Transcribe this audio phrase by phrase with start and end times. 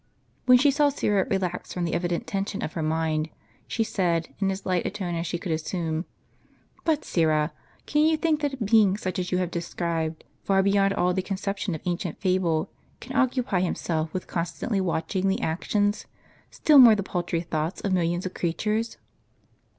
[0.47, 3.29] When she saw Syra relaxed from the evident tension of her mind,
[3.67, 6.05] she said, in as light a tone as she could assume:
[6.83, 7.53] "But, Syra,
[7.85, 11.21] can you think that a Being such as you have described, far beyond all the
[11.21, 16.07] conception of ancient fable, can occupy Himself with constantly watching the actions,
[16.49, 18.97] still more the paltry thoughts, of millions of creatures?